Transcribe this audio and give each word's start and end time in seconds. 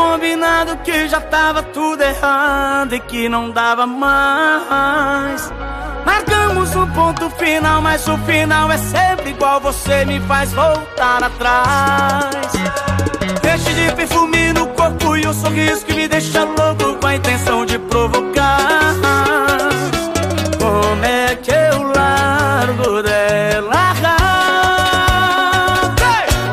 combinado 0.00 0.76
que 0.78 1.08
já 1.08 1.20
tava 1.20 1.62
tudo 1.62 2.02
errado 2.02 2.94
e 2.94 3.00
que 3.00 3.28
não 3.28 3.50
dava 3.50 3.86
mais. 3.86 5.50
Marcamos 6.04 6.74
um 6.76 6.86
ponto 6.88 7.30
final, 7.30 7.80
mas 7.80 8.06
o 8.08 8.16
final 8.18 8.70
é 8.70 8.78
sempre 8.78 9.30
igual. 9.30 9.60
Você 9.60 10.04
me 10.04 10.20
faz 10.20 10.52
voltar 10.52 11.22
atrás. 11.22 12.30
Enche 13.52 13.74
de 13.74 13.92
perfume 13.94 14.52
no 14.52 14.66
corpo 14.68 15.16
e 15.16 15.26
um 15.26 15.32
sorriso 15.32 15.84
que 15.84 15.94
me 15.94 16.08
deixa 16.08 16.44
louco 16.44 16.94
com 17.00 17.06
a 17.06 17.16
intenção 17.16 17.66
de 17.66 17.78
provocar. 17.78 18.94
Como 20.58 21.04
é 21.04 21.34
que 21.36 21.50
eu 21.50 21.82
largo 21.82 23.02
dela? 23.02 23.94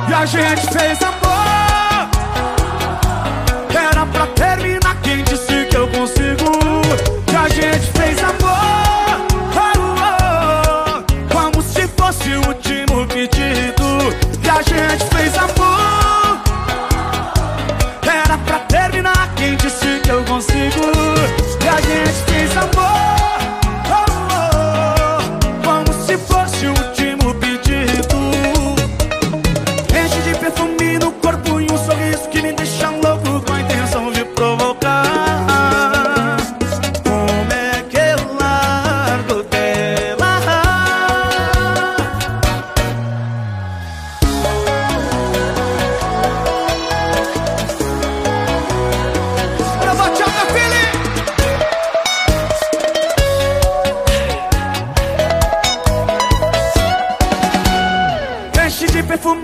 E 0.09 0.13
a 0.13 0.25
gente 0.25 0.67
fez 0.73 1.01
amor 1.03 1.36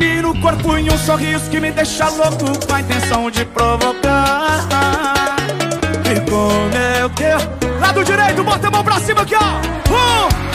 perfume 0.04 0.22
no 0.22 0.42
corpo 0.42 0.78
e 0.78 0.90
um 0.90 0.98
sorriso 0.98 1.50
que 1.50 1.60
me 1.60 1.72
deixa 1.72 2.10
louco 2.10 2.46
com 2.68 2.74
a 2.74 2.82
intenção 2.82 3.32
de 3.32 3.46
provocar. 3.46 4.68
E 6.06 6.30
como 6.30 6.76
é 6.76 7.10
que 7.16 7.24
eu... 7.24 7.80
Lado 7.80 8.04
direito, 8.04 8.44
bota 8.44 8.68
a 8.68 8.72
mão 8.72 8.84
pra 8.84 9.00
cima 9.00 9.22
aqui, 9.22 9.36
ó. 9.36 9.40
Um, 9.40 10.53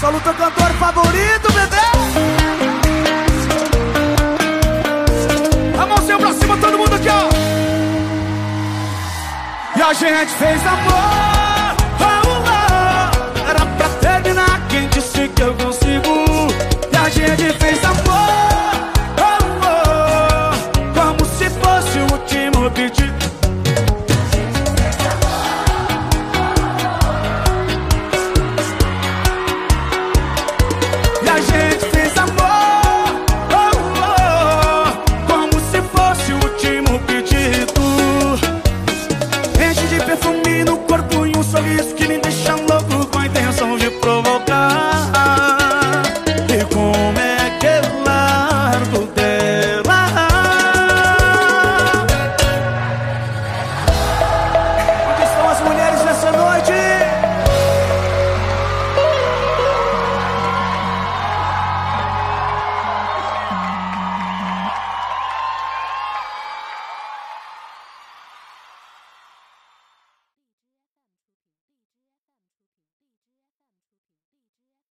Só 0.00 0.10
luta 0.10 0.32
cantor 0.32 0.70
favorito, 0.74 1.52
bebê. 1.52 1.76
A 5.76 5.86
mãozinha 5.86 6.18
pra 6.18 6.32
cima, 6.32 6.56
todo 6.56 6.78
mundo 6.78 6.94
aqui, 6.94 7.08
ó. 7.08 7.28
E 9.76 9.82
a 9.82 9.92
gente 9.92 10.32
fez 10.34 10.66
amor 10.66 11.76
oh, 12.00 12.14
oh. 12.28 13.48
Era 13.48 13.64
pra 13.64 13.88
terminar 14.00 14.60
quem 14.68 14.88
disse 14.88 15.28
que 15.28 15.42
eu 15.42 15.54
consigo 15.54 16.26
E 16.92 16.96
a 16.96 17.08
gente 17.08 17.52
fez 17.58 17.84
amor 17.84 18.82
oh. 19.20 20.52
Como 20.98 21.24
se 21.24 21.48
fosse 21.50 21.98
o 21.98 22.12
último 22.12 22.70
pedido 22.72 23.27